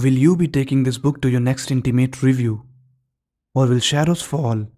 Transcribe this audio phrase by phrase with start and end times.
[0.00, 2.62] Will you be taking this book to your next intimate review?
[3.52, 4.68] Or will shadows fall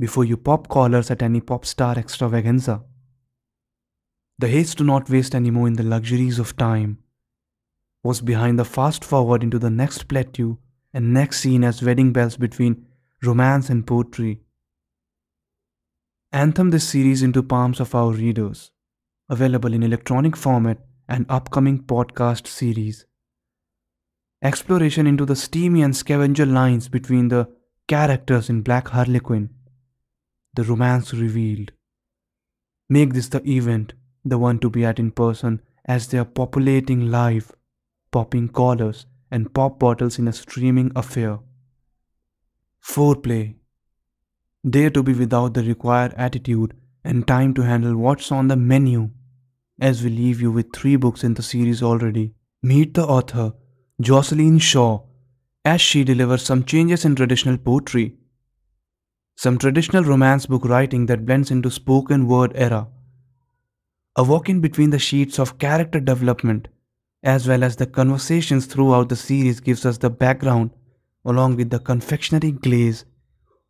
[0.00, 2.82] before you pop collars at any pop star extravaganza?
[4.40, 6.98] The haste to not waste any more in the luxuries of time
[8.02, 10.58] was behind the fast forward into the next plateau
[10.92, 12.84] and next scene as wedding bells between
[13.22, 14.40] romance and poetry.
[16.32, 18.72] Anthem this series into palms of our readers,
[19.28, 23.06] available in electronic format and upcoming podcast series.
[24.44, 27.48] Exploration into the steamy and scavenger lines between the
[27.88, 29.48] characters in Black Harlequin.
[30.54, 31.72] The romance revealed.
[32.88, 37.10] Make this the event, the one to be at in person, as they are populating
[37.10, 37.50] live
[38.14, 41.40] popping collars, and pop bottles in a streaming affair.
[42.80, 43.56] Foreplay.
[44.74, 49.10] Dare to be without the required attitude and time to handle what's on the menu.
[49.80, 53.54] As we leave you with three books in the series already, meet the author,
[54.00, 55.02] Jocelyn Shaw,
[55.64, 58.16] as she delivers some changes in traditional poetry.
[59.36, 62.88] Some traditional romance book writing that blends into spoken word era.
[64.16, 66.66] A walk in between the sheets of character development
[67.22, 70.70] as well as the conversations throughout the series gives us the background
[71.24, 73.04] along with the confectionery glaze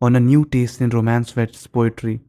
[0.00, 2.20] on a new taste in romance West's poetry.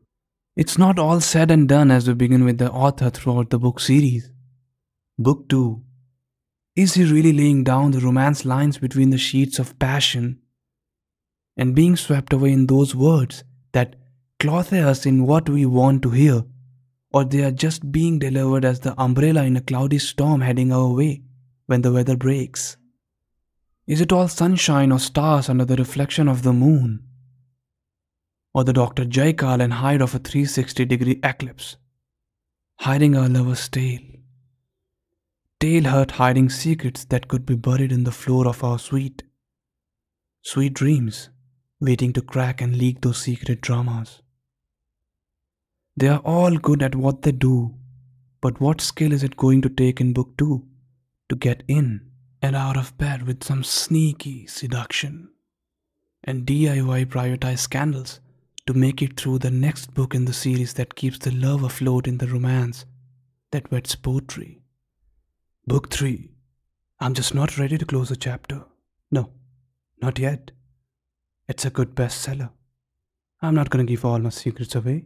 [0.58, 3.80] It's not all said and done as we begin with the author throughout the book
[3.80, 4.32] series.
[5.18, 5.85] Book 2
[6.76, 10.42] Is he really laying down the romance lines between the sheets of passion
[11.56, 13.96] and being swept away in those words that
[14.40, 16.44] clothe us in what we want to hear
[17.16, 20.90] or they are just being delivered as the umbrella in a cloudy storm heading our
[20.90, 21.22] way
[21.66, 22.76] when the weather breaks?
[23.88, 27.08] Is it all sunshine or stars under the reflection of the moon?
[28.54, 29.06] Or the Dr.
[29.06, 31.78] Jekyll and Hyde of a 360 degree eclipse,
[32.82, 34.15] hiding our lover's tale?
[35.60, 39.24] Tale hurt hiding secrets that could be buried in the floor of our suite.
[40.42, 41.30] Sweet dreams,
[41.80, 44.22] waiting to crack and leak those secret dramas.
[45.96, 47.74] They are all good at what they do,
[48.42, 50.62] but what skill is it going to take in book 2
[51.30, 52.12] to get in
[52.42, 55.30] and out of bed with some sneaky seduction
[56.22, 58.20] and DIY privatized scandals
[58.68, 62.08] to make it through the next book in the series that keeps the love afloat
[62.08, 62.86] in the romance
[63.52, 64.65] that wets poetry?
[65.68, 66.30] Book 3.
[67.00, 68.66] I'm just not ready to close a chapter.
[69.10, 69.32] No,
[70.00, 70.52] not yet.
[71.48, 72.52] It's a good bestseller.
[73.42, 75.06] I'm not to give all my secrets away.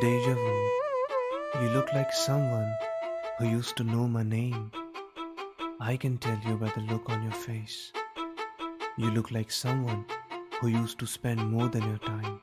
[0.00, 1.62] Deja vu.
[1.62, 2.70] You look like someone
[3.38, 4.70] who used to know my name.
[5.80, 7.92] I can tell you by the look on your face.
[8.98, 10.04] You look like someone
[10.60, 12.40] who used to spend more than your time.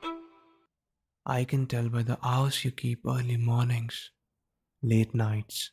[1.26, 4.10] I can tell by the hours you keep early mornings,
[4.82, 5.70] late nights,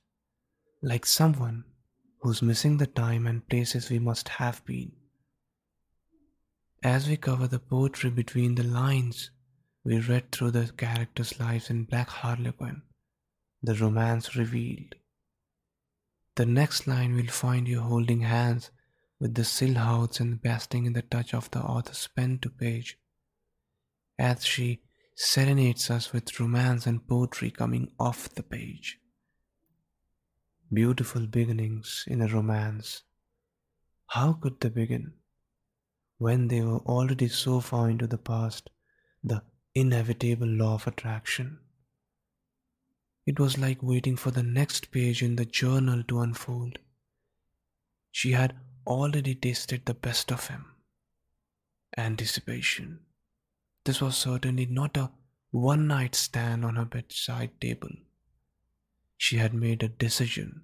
[0.81, 1.65] like someone
[2.19, 4.93] who's missing the time and places we must have been.
[6.83, 9.31] As we cover the poetry between the lines,
[9.83, 12.83] we read through the characters' lives in Black Harlequin,
[13.61, 14.95] the romance revealed.
[16.35, 18.71] The next line will find you holding hands
[19.19, 22.97] with the Silhouettes and basking in the touch of the author's pen to page,
[24.17, 24.81] as she
[25.15, 28.99] serenades us with romance and poetry coming off the page.
[30.73, 33.03] Beautiful beginnings in a romance.
[34.07, 35.13] How could they begin?
[36.17, 38.69] When they were already so far into the past,
[39.23, 39.43] the
[39.73, 41.59] inevitable law of attraction.
[43.25, 46.79] It was like waiting for the next page in the journal to unfold.
[48.11, 48.55] She had
[48.85, 50.65] already tasted the best of him.
[51.97, 52.99] Anticipation.
[53.83, 55.11] This was certainly not a
[55.51, 57.89] one night stand on her bedside table.
[59.17, 60.63] She had made a decision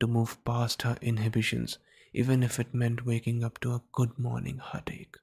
[0.00, 1.78] to move past her inhibitions,
[2.12, 5.16] even if it meant waking up to a good morning heartache.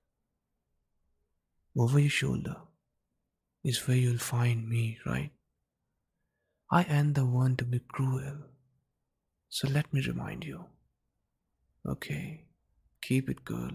[1.77, 2.57] Over your shoulder
[3.63, 5.31] is where you'll find me, right?
[6.71, 8.37] I am the one to be cruel.
[9.49, 10.65] So let me remind you.
[11.85, 12.45] Okay,
[13.01, 13.71] keep it girl.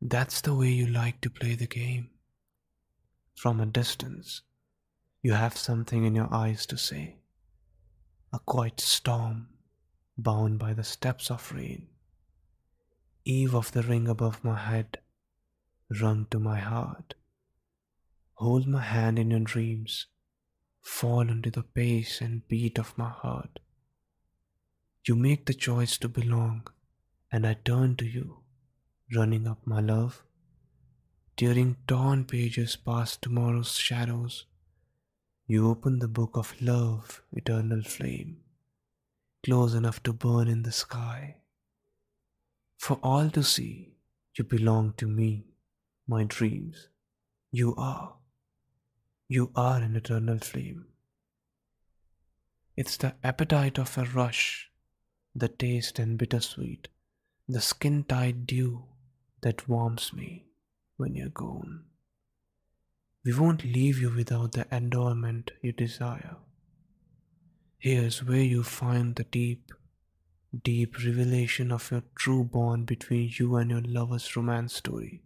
[0.00, 2.10] That's the way you like to play the game.
[3.34, 4.42] From a distance,
[5.22, 7.18] you have something in your eyes to say.
[8.32, 9.48] A quiet storm,
[10.16, 11.88] bound by the steps of rain.
[13.24, 14.98] Eve of the ring above my head,
[16.00, 17.14] rung to my heart.
[18.34, 20.06] Hold my hand in your dreams,
[20.82, 23.60] fall into the pace and beat of my heart.
[25.06, 26.66] You make the choice to belong,
[27.30, 28.42] and I turn to you,
[29.14, 30.22] running up my love,
[31.36, 34.46] tearing torn pages past tomorrow's shadows.
[35.48, 38.38] You open the book of love, eternal flame,
[39.42, 41.38] close enough to burn in the sky.
[42.78, 43.94] For all to see,
[44.38, 45.46] you belong to me,
[46.06, 46.88] my dreams.
[47.50, 48.14] You are.
[49.28, 50.86] You are an eternal flame.
[52.76, 54.70] It's the appetite of a rush,
[55.34, 56.88] the taste and bittersweet,
[57.48, 58.84] the skin tight dew
[59.42, 60.46] that warms me
[60.96, 61.84] when you're gone.
[63.24, 66.36] We won't leave you without the endowment you desire.
[67.78, 69.72] Here's where you find the deep,
[70.62, 75.22] deep revelation of your true bond between you and your lover's romance story.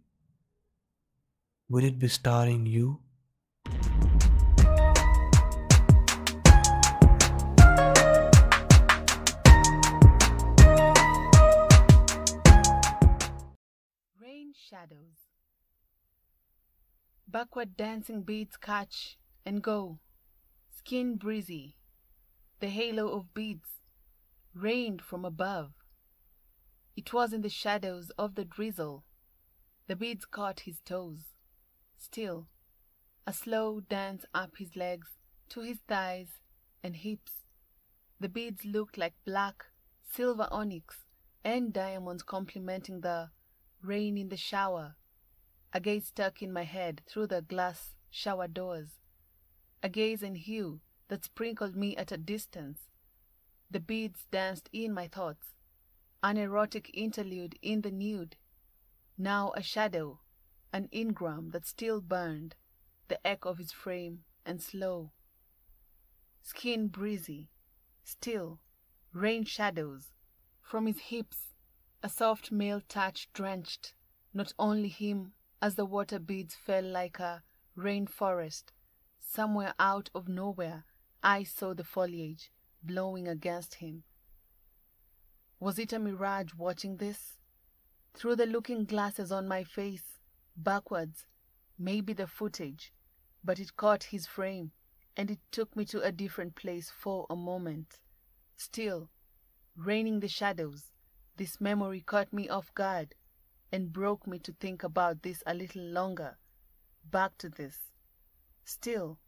[1.69, 2.99] Will it be starring you?
[14.19, 15.28] Rain shadows.
[17.31, 19.99] Backward dancing beads catch and go,
[20.75, 21.75] skin breezy.
[22.59, 23.81] The halo of beads
[24.55, 25.73] rained from above.
[26.95, 29.03] It was in the shadows of the drizzle.
[29.85, 31.35] The beads caught his toes.
[31.99, 32.47] Still,
[33.27, 35.09] a slow dance up his legs
[35.49, 36.41] to his thighs
[36.81, 37.43] and hips.
[38.19, 39.65] The beads looked like black,
[40.01, 41.05] silver onyx
[41.43, 43.29] and diamonds complementing the
[43.83, 44.95] rain in the shower.
[45.71, 49.01] A gaze stuck in my head through the glass shower doors.
[49.83, 52.89] A gaze and hue that sprinkled me at a distance.
[53.69, 55.53] The beads danced in my thoughts,
[56.23, 58.35] an erotic interlude in the nude.
[59.15, 60.21] Now a shadow,
[60.73, 62.55] an engram that still burned,
[63.07, 65.11] the echo of his frame, and slow.
[66.41, 67.51] Skin breezy,
[68.03, 68.59] still,
[69.13, 70.13] rain shadows.
[70.63, 71.53] From his hips,
[72.01, 73.93] a soft male touch drenched
[74.33, 77.43] not only him as the water beads fell like a
[77.75, 78.71] rain forest.
[79.19, 80.85] Somewhere out of nowhere,
[81.21, 82.51] I saw the foliage
[82.81, 84.03] blowing against him.
[85.59, 87.39] Was it a mirage watching this?
[88.13, 90.19] Through the looking glasses on my face,
[90.55, 91.25] backwards,
[91.77, 92.93] maybe the footage,
[93.43, 94.71] but it caught his frame
[95.17, 97.99] and it took me to a different place for a moment.
[98.55, 99.09] Still,
[99.75, 100.91] raining the shadows,
[101.35, 103.15] this memory caught me off guard
[103.71, 106.37] and broke me to think about this a little longer.
[107.09, 107.77] Back to this.
[108.65, 109.19] Still,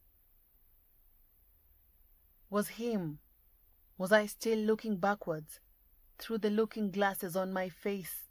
[2.51, 3.17] was him.
[3.98, 5.62] Was I still looking backwards
[6.19, 8.29] through the looking glasses on my face?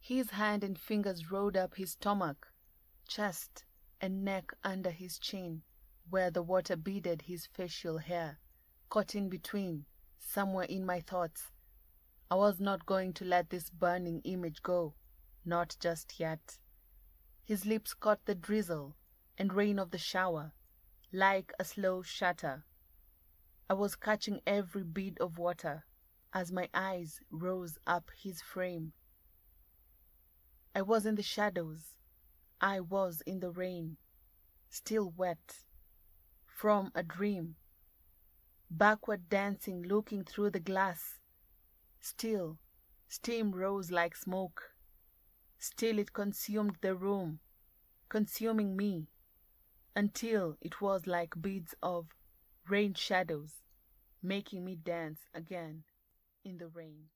[0.00, 2.48] His hand and fingers rode up his stomach,
[3.06, 3.64] chest,
[4.00, 5.62] and neck under his chin,
[6.08, 8.38] where the water beaded his facial hair,
[8.88, 9.84] caught in between,
[10.18, 11.50] somewhere in my thoughts.
[12.28, 14.94] I was not going to let this burning image go,
[15.44, 16.58] not just yet.
[17.44, 18.96] His lips caught the drizzle
[19.38, 20.52] and rain of the shower,
[21.12, 22.64] like a slow shutter.
[23.70, 25.84] I was catching every bead of water
[26.32, 28.92] as my eyes rose up his frame.
[30.74, 31.94] I was in the shadows.
[32.60, 33.98] I was in the rain,
[34.68, 35.64] still wet,
[36.44, 37.54] from a dream.
[38.68, 41.20] Backward dancing, looking through the glass.
[42.08, 42.60] Still,
[43.08, 44.76] steam rose like smoke.
[45.58, 47.40] Still, it consumed the room,
[48.08, 49.08] consuming me
[49.96, 52.14] until it was like beads of
[52.68, 53.64] rain shadows
[54.22, 55.82] making me dance again
[56.44, 57.08] in the rain.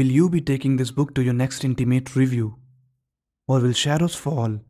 [0.00, 2.56] Will you be taking this book to your next intimate review?
[3.46, 4.60] Or will shadows fall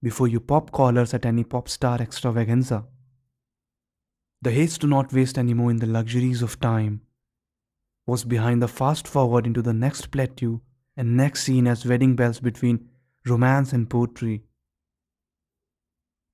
[0.00, 2.86] before you pop collars at any pop star extravaganza?
[4.42, 7.00] The haste to not waste any more in the luxuries of time
[8.06, 10.60] was behind the fast forward into the next plateau
[10.96, 12.88] and next scene as wedding bells between
[13.26, 14.44] romance and poetry.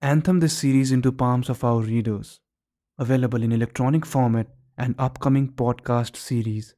[0.02, 2.38] Anthem this series into palms of our readers,
[2.99, 6.75] available in electronic format and upcoming podcast series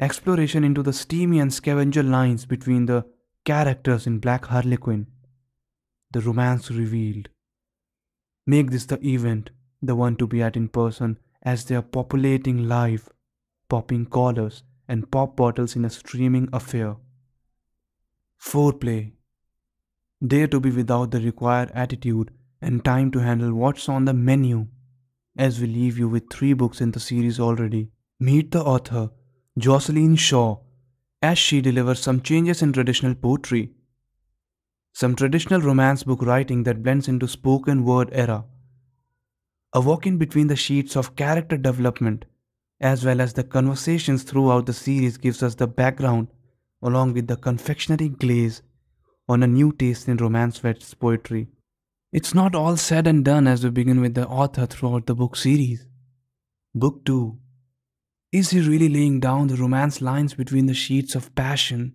[0.00, 3.04] exploration into the steamy and scavenger lines between the
[3.44, 5.06] characters in Black Harlequin,
[6.10, 7.28] the romance revealed.
[8.46, 9.50] Make this the event,
[9.82, 13.10] the one to be at in person, as they are populating live,
[13.68, 16.96] popping collars and pop bottles in a streaming affair.
[18.40, 19.12] Foreplay.
[20.26, 22.30] Dare to be without the required attitude
[22.60, 24.66] and time to handle what's on the menu.
[25.36, 29.10] As we leave you with three books in the series already, meet the author
[29.60, 30.58] Jocelyn Shaw
[31.20, 33.72] as she delivers some changes in traditional poetry,
[34.94, 38.46] some traditional romance book writing that blends into spoken word era,
[39.74, 42.24] a walk in between the sheets of character development
[42.80, 46.28] as well as the conversations throughout the series gives us the background
[46.82, 48.62] along with the confectionery glaze
[49.28, 51.48] on a new taste in romance wets poetry.
[52.12, 55.36] It's not all said and done as we begin with the author throughout the book
[55.36, 55.86] series.
[56.74, 57.38] Book 2
[58.32, 61.94] is he really laying down the romance lines between the sheets of passion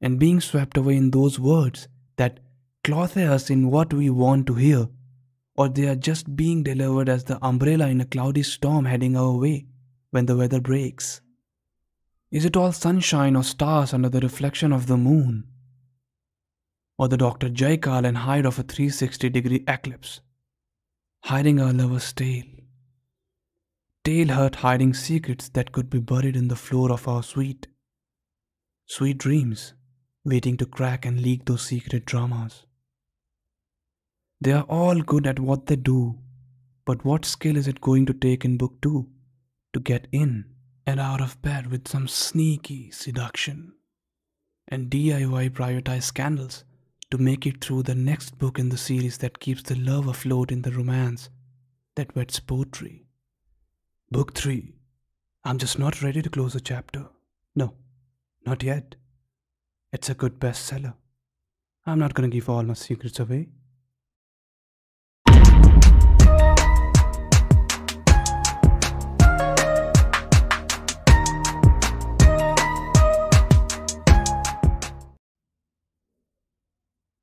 [0.00, 2.38] and being swept away in those words that
[2.84, 4.88] clothe us in what we want to hear,
[5.56, 9.36] or they are just being delivered as the umbrella in a cloudy storm heading our
[9.36, 9.66] way
[10.10, 11.20] when the weather breaks?
[12.30, 15.48] Is it all sunshine or stars under the reflection of the moon?
[16.96, 17.48] Or the Dr.
[17.48, 20.20] Jekyll and Hyde of a 360 degree eclipse,
[21.24, 22.57] hiding our lover's tale?
[24.08, 27.66] Tale hurt hiding secrets that could be buried in the floor of our suite.
[28.86, 29.74] Sweet dreams,
[30.24, 32.64] waiting to crack and leak those secret dramas.
[34.40, 36.20] They are all good at what they do,
[36.86, 39.10] but what skill is it going to take in book two
[39.74, 40.46] to get in
[40.86, 43.74] and out of bed with some sneaky seduction
[44.68, 46.64] and DIY privatized scandals
[47.10, 50.50] to make it through the next book in the series that keeps the love afloat
[50.50, 51.28] in the romance
[51.94, 53.07] that wets poetry?
[54.10, 54.72] Book 3.
[55.44, 57.08] I'm just not ready to close a chapter.
[57.54, 57.74] No,
[58.46, 58.94] not yet.
[59.92, 60.94] It's a good bestseller.
[61.84, 63.50] I'm not gonna give all my secrets away.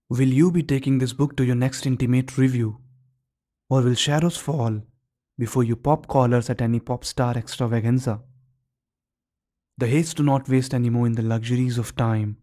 [0.08, 2.78] Will you be taking this book to your next intimate review?
[3.72, 4.84] Or will shadows fall
[5.38, 8.22] before you pop collars at any pop star extravaganza.
[9.78, 12.38] The haste to not waste any more in the luxuries of time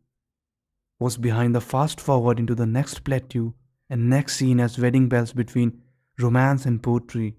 [1.00, 3.54] was behind the fast forward into the next plateau
[3.88, 5.80] and next scene as wedding bells between
[6.18, 7.36] romance and poetry.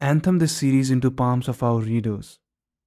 [0.00, 2.38] Anthem this series into palms of our readers,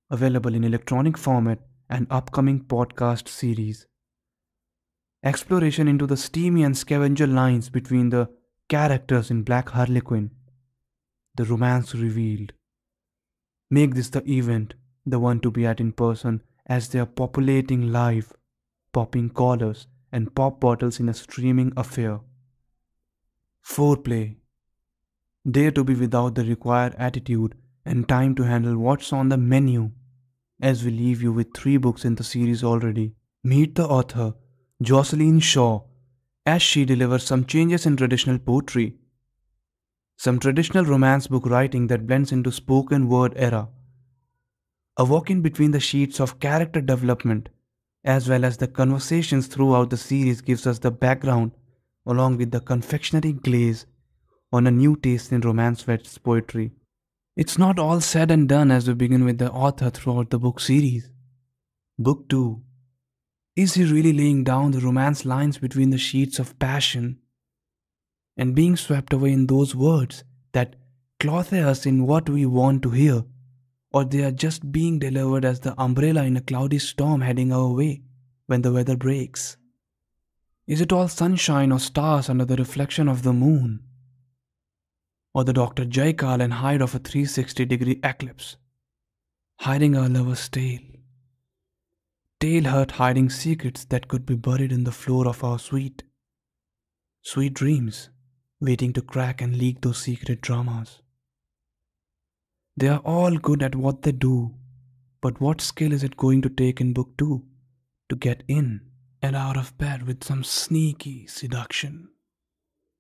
[0.10, 3.88] available in electronic format and upcoming podcast series.
[5.24, 8.30] Exploration into the steamy and scavenger lines between the
[8.70, 10.32] characters in Black Harlequin
[11.38, 12.52] the romance revealed.
[13.70, 14.74] Make this the event,
[15.06, 18.34] the one to be at in person, as they are populating live,
[18.92, 22.20] popping collars and pop bottles in a streaming affair.
[23.64, 24.38] Foreplay.
[25.50, 29.92] Dare to be without the required attitude and time to handle what's on the menu.
[30.60, 33.14] As we leave you with three books in the series already,
[33.44, 34.34] meet the author,
[34.82, 35.84] Jocelyn Shaw,
[36.46, 38.96] as she delivers some changes in traditional poetry
[40.18, 43.70] some traditional romance book writing that blends into spoken word era.
[44.98, 47.50] A walk in between the sheets of character development
[48.04, 51.52] as well as the conversations throughout the series gives us the background
[52.06, 53.86] along with the confectionery glaze
[54.52, 56.72] on a new taste in romance wets poetry.
[57.36, 60.60] It's not all said and done as we begin with the author throughout the book
[60.60, 61.12] series.
[62.00, 62.62] Book 2
[63.56, 67.20] Is he really laying down the romance lines between the sheets of passion
[68.38, 70.76] and being swept away in those words that
[71.20, 73.26] clothe us in what we want to hear,
[73.92, 77.74] or they are just being delivered as the umbrella in a cloudy storm heading our
[77.74, 78.02] way
[78.46, 79.58] when the weather breaks?
[80.68, 83.84] Is it all sunshine or stars under the reflection of the moon?
[85.34, 85.86] Or the Dr.
[85.86, 88.58] Jekyll and Hyde of a 360 degree eclipse,
[89.62, 90.80] hiding our lover's tale?
[92.40, 96.04] Tale hurt hiding secrets that could be buried in the floor of our suite.
[97.24, 98.10] Sweet dreams
[98.60, 101.02] waiting to crack and leak those secret dramas.
[102.76, 104.56] They are all good at what they do,
[105.22, 107.44] But what skill is it going to take in book two
[108.10, 108.82] to get in
[109.22, 112.10] and out of bed with some sneaky seduction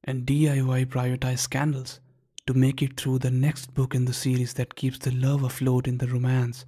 [0.04, 2.00] and DIY privatized scandals
[2.48, 5.88] to make it through the next book in the series that keeps the love afloat
[5.88, 6.66] in the romance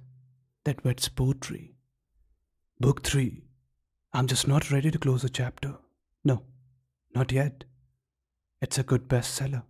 [0.64, 1.74] that wets poetry?
[2.78, 3.44] Book three.
[4.12, 5.76] I'm just not ready to close a chapter.
[6.24, 6.42] No,
[7.14, 7.64] not yet.
[8.62, 9.62] It's a good bestseller.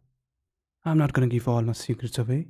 [0.85, 2.49] I'm not gonna give all my secrets away.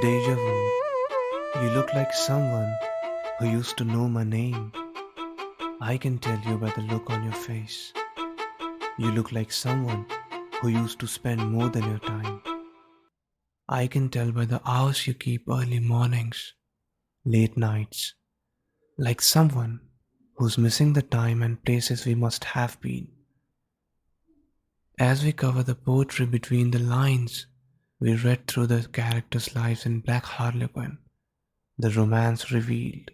[0.00, 1.62] Deja vu.
[1.62, 2.74] You look like someone
[3.38, 4.72] who used to know my name.
[5.80, 7.92] I can tell you by the look on your face.
[8.98, 10.06] You look like someone
[10.60, 12.51] who used to spend more than your time.
[13.72, 16.52] I can tell by the hours you keep early mornings,
[17.24, 18.12] late nights,
[18.98, 19.80] like someone
[20.36, 23.08] who's missing the time and places we must have been.
[24.98, 27.46] As we cover the poetry between the lines,
[27.98, 30.98] we read through the characters' lives in Black Harlequin,
[31.78, 33.10] the romance revealed.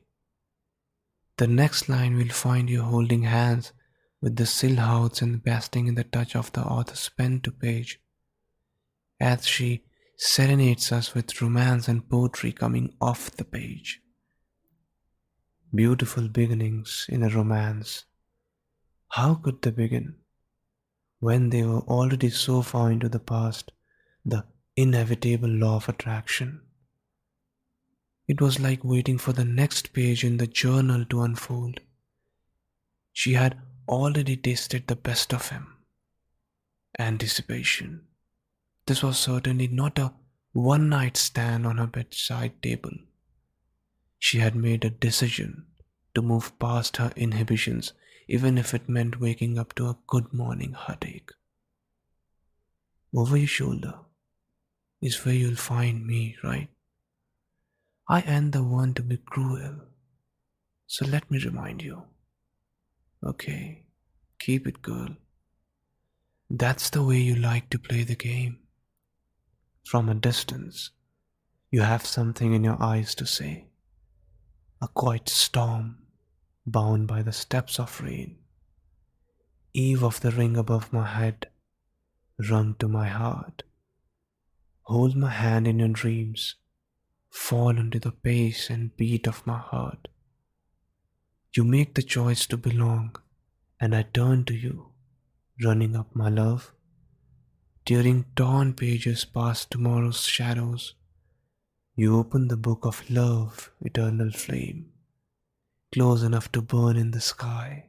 [1.37, 3.73] The next line will find you holding hands
[4.21, 8.01] with the Silhouettes and basking in the touch of the author's pen to page,
[9.21, 9.85] as she
[10.20, 14.02] serenades us with romance and poetry coming off the page.
[15.72, 18.04] Beautiful beginnings in a romance.
[19.11, 20.16] How could they begin?
[21.20, 23.70] When they were already so far into the past,
[24.24, 24.44] the
[24.76, 26.62] inevitable law of attraction.
[28.26, 31.78] It was like waiting for the next page in the journal to unfold.
[33.12, 33.57] She had
[33.88, 35.76] already tasted the best of him.
[36.98, 38.09] Anticipation.
[38.88, 40.14] This was certainly not a
[40.53, 42.92] one night stand on her bedside table.
[44.18, 45.66] She had made a decision
[46.14, 47.92] to move past her inhibitions,
[48.29, 51.33] even if it meant waking up to a good morning heartache.
[53.14, 53.92] Over your shoulder,
[55.03, 56.68] is where you'll find me, right?
[58.09, 59.83] I am the one to be cruel.
[60.87, 62.05] So let me remind you.
[63.22, 63.85] Okay,
[64.38, 65.11] keep it, girl.
[66.48, 68.61] That's the way you like to play the game.
[69.88, 70.90] From a distance,
[71.70, 73.68] you have something in your eyes to say.
[74.83, 75.96] A quiet storm,
[76.66, 78.37] bound by the steps of rain.
[79.72, 81.48] Eve of the ring above my head,
[82.51, 83.62] run to my heart.
[84.83, 86.57] Hold my hand in your dreams.
[87.31, 90.09] Fall into the pace and beat of my heart.
[91.57, 93.16] You make the choice to belong,
[93.81, 94.90] and I turn to you,
[95.64, 96.74] running up my love.
[97.88, 100.92] During torn pages past tomorrow's shadows,
[101.96, 104.90] you open the book of love, eternal flame,
[105.90, 107.87] close enough to burn in the sky.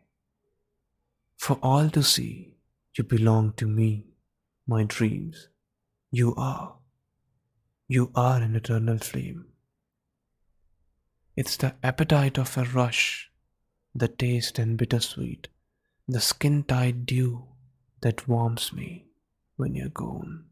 [1.36, 2.56] For all to see,
[2.98, 4.06] you belong to me,
[4.66, 5.50] my dreams.
[6.12, 6.78] You are.
[7.90, 9.48] You are an eternal flame.
[11.36, 13.30] It's the appetite of a rush,
[13.94, 15.50] the taste and bittersweet,
[16.08, 17.48] the skin tight dew
[18.00, 19.09] that warms me
[19.60, 20.46] when you're gone.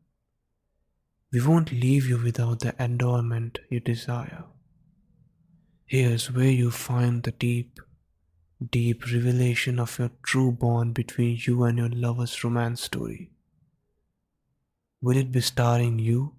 [1.32, 4.43] We won't leave you without the adornment you desire.
[5.86, 7.80] Here's where you find the deep,
[8.70, 13.32] deep revelation of your true bond between you and your lover's romance story.
[15.02, 16.34] Will it be starring you